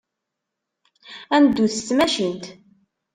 [1.35, 2.45] Ad neddut s tmacint.